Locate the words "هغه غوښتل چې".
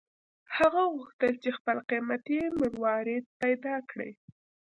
0.57-1.49